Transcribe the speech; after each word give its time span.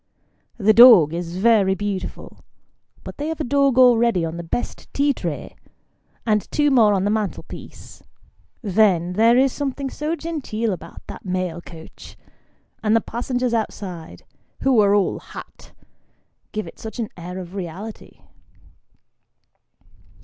The 0.57 0.73
dog 0.73 1.13
is 1.13 1.37
very 1.37 1.75
beautiful, 1.75 2.39
but 3.03 3.17
they 3.19 3.27
have 3.27 3.39
a 3.39 3.43
dog 3.43 3.77
already 3.77 4.25
on 4.25 4.37
the 4.37 4.43
best 4.43 4.91
tea 4.95 5.13
tray, 5.13 5.55
and 6.25 6.49
two 6.49 6.71
more 6.71 6.95
on 6.95 7.03
the 7.03 7.11
mantelpiece. 7.11 8.01
Then, 8.63 9.13
there 9.13 9.37
is 9.37 9.53
something 9.53 9.91
so 9.91 10.15
genteel 10.15 10.73
about 10.73 11.05
that 11.05 11.23
mail 11.23 11.61
coach; 11.61 12.17
and 12.81 12.95
the 12.95 12.99
passengers 12.99 13.53
outside 13.53 14.23
(who 14.61 14.79
are 14.79 14.95
all 14.95 15.19
hat) 15.19 15.71
give 16.51 16.65
it 16.65 16.79
such 16.79 16.97
an 16.97 17.09
air 17.15 17.37
of 17.37 17.53
reality 17.53 18.21